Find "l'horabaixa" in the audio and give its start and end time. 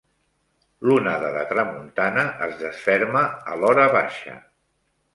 3.63-4.39